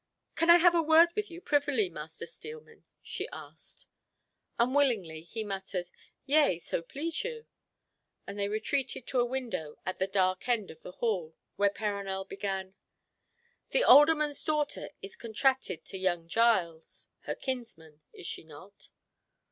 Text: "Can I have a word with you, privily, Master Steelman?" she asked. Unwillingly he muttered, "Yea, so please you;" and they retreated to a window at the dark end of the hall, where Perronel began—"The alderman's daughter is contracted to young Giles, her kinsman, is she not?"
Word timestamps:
"Can 0.35 0.49
I 0.49 0.57
have 0.57 0.73
a 0.73 0.81
word 0.81 1.09
with 1.15 1.29
you, 1.29 1.41
privily, 1.41 1.87
Master 1.87 2.25
Steelman?" 2.25 2.85
she 3.03 3.29
asked. 3.31 3.85
Unwillingly 4.57 5.21
he 5.21 5.43
muttered, 5.43 5.91
"Yea, 6.25 6.57
so 6.57 6.81
please 6.81 7.23
you;" 7.23 7.45
and 8.25 8.39
they 8.39 8.49
retreated 8.49 9.05
to 9.05 9.19
a 9.19 9.25
window 9.25 9.75
at 9.85 9.99
the 9.99 10.07
dark 10.07 10.49
end 10.49 10.71
of 10.71 10.81
the 10.81 10.93
hall, 10.93 11.35
where 11.55 11.69
Perronel 11.69 12.25
began—"The 12.27 13.83
alderman's 13.83 14.43
daughter 14.43 14.89
is 15.03 15.15
contracted 15.15 15.85
to 15.85 15.99
young 15.99 16.27
Giles, 16.27 17.07
her 17.25 17.35
kinsman, 17.35 18.01
is 18.11 18.25
she 18.25 18.43
not?" 18.43 18.89